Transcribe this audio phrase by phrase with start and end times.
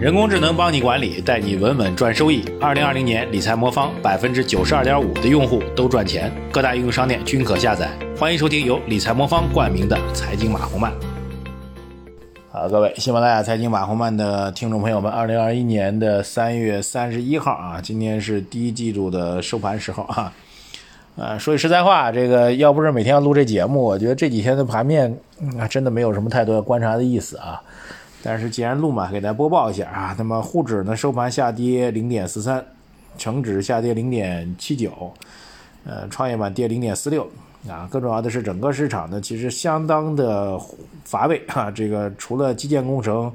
[0.00, 2.42] 人工智能帮你管理，带你稳稳赚收益。
[2.58, 7.90] 二零二零年理财魔方百分之九十二点五的用户都赚钱，各大应用商店均可下载。
[8.18, 10.90] 欢迎收听由理财魔方冠名的财经马红漫。
[12.50, 20.32] 好，各位喜马拉雅财经马红漫的听众朋友们，二零二一年的三月三十一号啊，今天是第一季度的收盘时候啊。
[21.16, 25.14] 呃，说句实在话，这个要不是每天要录这节目，我觉得这几天的盘面
[25.58, 27.60] 啊，真的没有什么太多观察的意思啊。
[28.22, 30.14] 但是既然录嘛，给大家播报一下啊。
[30.18, 32.64] 那么沪指呢收盘下跌零点四三，
[33.16, 35.12] 成指下跌零点七九，
[35.84, 37.26] 呃，创业板跌零点四六
[37.68, 37.88] 啊。
[37.90, 40.60] 更重要的是，整个市场呢其实相当的
[41.04, 41.70] 乏味啊。
[41.70, 43.32] 这个除了基建工程、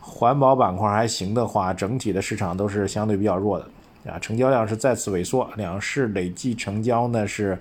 [0.00, 4.18] 环保板块还行的话，整体的市场都是相对比较弱的啊。
[4.18, 7.58] 成交量是再次萎缩，两市累计成交呢是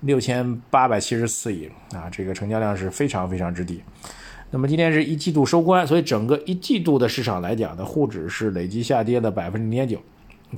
[0.00, 3.82] 六千八百七十四亿啊，这个成交量是非常非常之低。
[4.50, 10.00] 那么今天是一季度收官，所以整个一季度的市场来讲呢，沪指是累计下跌了百分之零点九，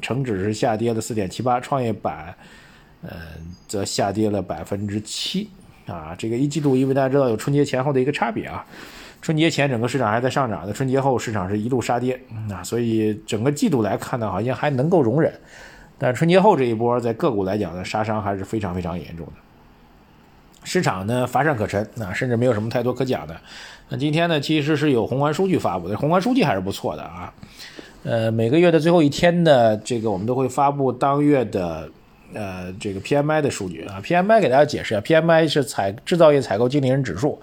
[0.00, 2.34] 成指是下跌了四点七八，创业板，
[3.02, 3.10] 呃，
[3.66, 5.48] 则下跌了百分之七。
[5.86, 8.62] 啊，这个一季度，因为大家知道有春节前后的一个差别啊，
[9.22, 15.32] 春节前整个市场还在上涨的，春节后市场是一路杀跌啊，所以整个季度来看呢，好像还能够容忍，
[15.96, 19.32] 但春节后这一波在个股来讲呢，杀伤还是非常非常严重的。
[20.68, 23.34] 市场呢乏善可陈啊，甚至没有什么太多可讲的。
[23.88, 27.32] 那今天呢，其实是有宏观数据发布的，宏观数据还是不错的啊。
[28.04, 31.88] 呃，每个月的最后一天呢，这个我们都会发布当月的
[32.34, 33.98] 呃这个 PMI 的数据啊。
[34.04, 37.40] PMI 给大家解释一下，PMI 是采制造业采购经理人指数，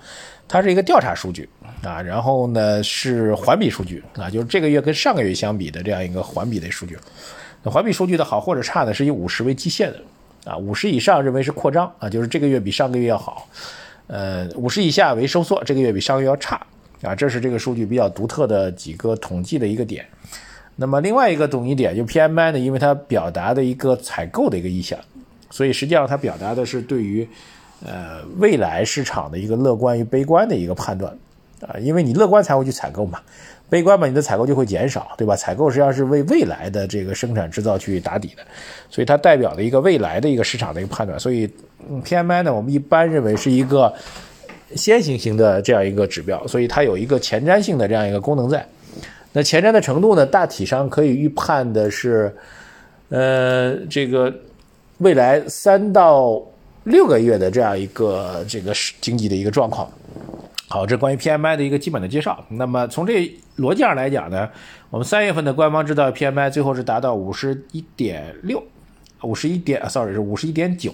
[0.47, 1.49] 它是一个调查数据
[1.81, 1.99] 啊。
[2.03, 6.95] 然后呢是环比数据啊，就是这个月跟上个月相比的这样一个环比的数据。
[7.63, 9.99] 环比数据的好或者差呢，是以五十为基线的。
[10.45, 13.47] 啊，五十以上认为是扩张啊，就是这个月比上个月要好，
[14.07, 16.55] 呃，五十以下为收缩，这个月比上个月要差
[17.01, 20.05] 啊，这是这个数据比较独特的几个统计的一个点。
[20.75, 24.99] 那么另外一个统计点就 PMI 呢，因为它表达的一个采购的一个意向，
[25.49, 27.27] 所以实际上它表达的是对于
[27.85, 31.17] 呃未来市场的一个乐观与悲观的一个判断
[31.61, 33.19] 啊，因为你乐观才会去采购嘛。
[33.67, 35.35] 悲观嘛，你的采购就会减少，对吧？
[35.35, 38.43] 采购实际上是为未来的这个生产制造去打底的，
[38.91, 41.19] 所以它代表了一个未来的一个市场的一个判断。
[41.19, 41.49] 所以
[42.03, 43.91] ，PMI 呢，我们一般认为是一个
[44.75, 48.63] 先行型的这样一个指标，所以它有一个前瞻性的这样一个功能在。
[49.33, 52.31] 那前瞻的程度呢，大体上可以预判的是，
[53.09, 54.31] 呃，这个
[54.99, 56.39] 未来三到
[56.83, 59.91] 六个月的这样一个这个经济的一个状况。
[60.75, 62.43] 好，这关于 PMI 的一个基本的介绍。
[62.49, 64.49] 那么从这逻辑上来讲呢，
[64.89, 68.61] 我们三月份的官方制造 PMI 最后是达到五十一点六，
[69.21, 70.93] 五十一点，sorry 是五十一点九，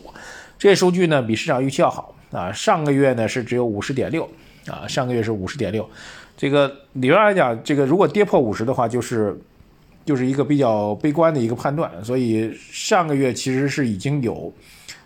[0.59, 2.51] 这数据呢比市场预期要好啊。
[2.51, 4.29] 上个月呢是只有五十点六
[4.67, 5.89] 啊，上个月是五十点六。
[6.37, 9.35] 这个理论来讲，这个如果跌破五十的话，就是
[10.05, 11.91] 就是一个比较悲观的一个判断。
[12.05, 14.53] 所以上个月其实是已经有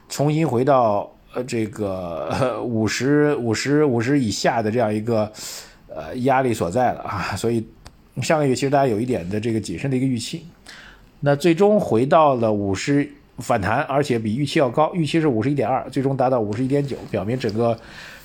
[0.09, 1.09] 重新回到。
[1.35, 5.29] 呃，这个五十五十五十以下的这样一个
[5.93, 7.67] 呃压力所在了啊，所以
[8.21, 10.45] 上个月其实大家有一点的这个谨慎的一个预期，
[11.19, 13.05] 那最终回到了五十
[13.39, 17.77] 反弹，而且比预期要高，预期是五十一点二，最终达到五十一点九，表明整个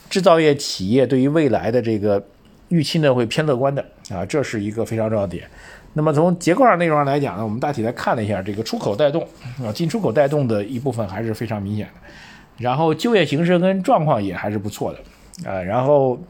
[0.08, 2.24] 制造业企业对于未来的这个
[2.68, 5.44] 预期呢会偏乐观的啊，这是一个非常重要的点。
[5.94, 9.26] 那么从结构上内容上来讲呢，我们大体来看了一下这个出口带动
[9.64, 11.92] 啊，进出口带动的一部分还是非常明显的。
[12.60, 16.20] 然后就业形势跟状况也还是不错的，啊，然后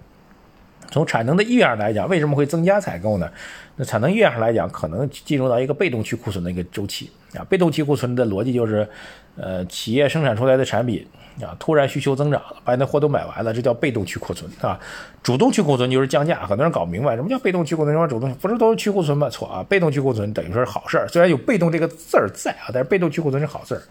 [0.91, 3.29] 从产能的意愿上来讲，为什么会增加采购呢？
[3.75, 7.43] 那产能意愿上来讲，可能进入到一个被动去库存的一个周期啊。
[7.49, 8.89] 被动去库存的逻辑就是，
[9.37, 11.05] 呃，企业生产出来的产品
[11.43, 14.79] 啊，突然需求增长了，把你的货都买完了，这叫被动去库存啊。
[15.23, 19.29] 主动去库存就是降价，很多人搞不明白什么叫被动去库存，什么主动不是都是去库存吗？
[19.31, 23.83] 错啊，被动去库存等于说是好事儿，虽然有被动这个字儿在啊，但是被动去库存是好事儿。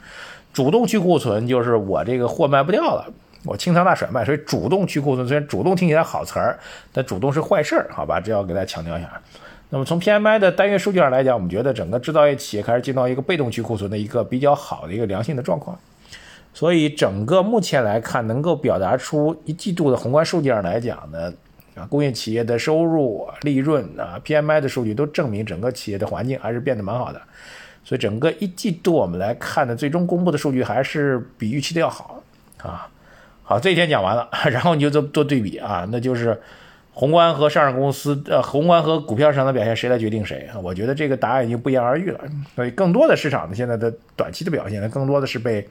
[0.52, 3.06] 主动去库存就是我这个货卖不掉了，
[3.46, 6.60] 我清仓大甩卖，所以主动去库存虽然主动听起来好词儿，
[6.92, 8.20] 但主动是坏事儿，好吧？
[8.20, 9.10] 这要给大家强调一下。
[9.70, 15.78] 那么从 PMI 的单月数据上来讲，我们觉得整个制造业企业开始进到一个被动去库存的一个比较好的一个良性的状况。
[16.52, 21.32] 所以整个目前来看，能够表达出一季度的宏观数据上来讲呢，
[21.76, 27.22] 啊，工业企业的收入、利润啊，PMI 的数据都证明整个企业的环境还是变得蛮好的。
[27.84, 32.22] 所以整个一季度我们来看的最终公布的数据还是比预期的要好
[32.62, 32.90] 啊。
[33.44, 36.40] 好，这一天讲完了，然后你就做做对比啊，那就是
[36.94, 40.48] 宏观和上市公司呃，宏观和股票市场的表现谁来决定谁？
[40.62, 42.20] 我觉得这个答案已经不言而喻了。
[42.56, 45.68] 所以更多的市场呢，现在的短期的表现呢，更多的是被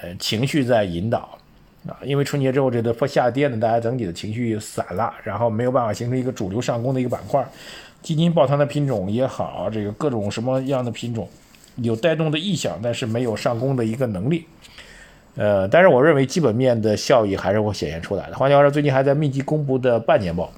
[0.00, 1.38] 呃情绪在引导
[1.86, 7.44] 啊，因为春节之后这个破下跌呢，大家整体的情绪散了，然后没有办法形成一个主流上攻的一个板块。
[8.02, 11.28] 基金抱团的品种也好，这个各种什么样的品种
[11.76, 14.44] 有带动的意向，但是没有上攻的一个能力。
[15.34, 18.36] 呃，但是我认为基本面的效益还是会显现出来的。
[18.36, 20.52] 换句话说，最近还在密集公布的半年报，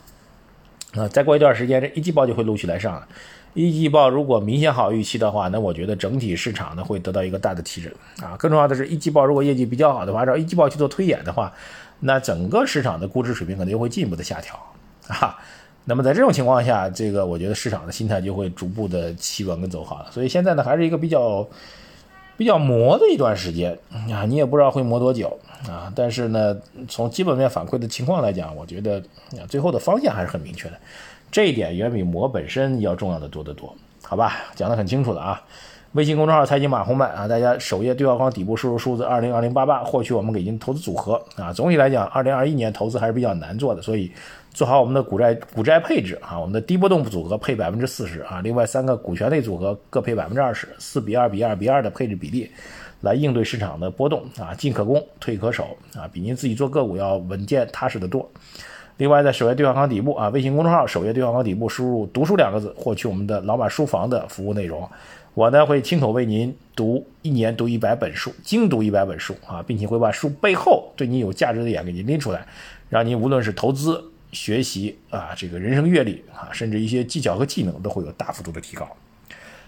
[0.97, 3.07] 啊，再过一段时间，这一季报就会陆续来上了。
[3.55, 8.37] 一季报如果明显好预期的话，那我觉得整体市场呢会得到一个大的提振啊。
[8.37, 11.53] 更重要的是一季报如果业绩比较好的话，按照一季报去做推演的话，
[12.01, 14.55] 那整个市场的估值水平可能又会进一步的下调
[15.09, 15.37] 啊。
[15.85, 20.07] 那么在这种情况下，这个我觉得市场的心态就会逐步的企稳跟走好了。
[20.11, 21.47] 所以现在呢，还是一个比较。
[22.37, 23.79] 比较磨的一段时间
[24.11, 25.39] 啊，你也不知道会磨多久
[25.69, 25.93] 啊。
[25.95, 26.57] 但是呢，
[26.89, 28.99] 从基本面反馈的情况来讲，我觉得
[29.33, 30.79] 啊，最后的方向还是很明确的。
[31.31, 34.33] 这一点远比磨本身要重要的多得多，好吧？
[34.55, 35.43] 讲得很清楚了啊。
[35.95, 41.53] 微信公众号“财经马红漫”啊，大家首页对话框底部输入数字二零二零八八，获取我们给您投资组合啊。
[41.53, 44.13] 总体来讲，二零二一年投资还是比较难做的，所以。
[44.53, 52.49] 做好我们的股债股债配置啊，我们的低波动组合配百分之四十啊，另外三个股权类组合各配百分之二十，四比二比二比二的配置比例，
[53.01, 58.31] 来应对市场的波动啊，进可攻，退可守啊，比您自己做个股要稳健踏实的多。
[58.97, 64.89] 另外，在首页对话框底部啊，微信公众号首页对话框底部输入“读书”两个字，获取我们的老马书房的服务内容。
[65.35, 72.47] 我呢会亲口为您读一年读一百本书，精读一百本书啊，并且会把书背后对你有价值的点给您拎出来，
[72.89, 74.11] 让您无论是投资。
[74.33, 78.85] 学习啊，这个人生阅历啊，甚至一些技巧和技能都会有大幅度的提高。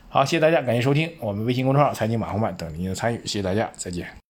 [0.09, 4.17] 好，谢谢大家，感谢收听我们微信公众号“财经马红漫”等您的参与，谢谢大家，再见。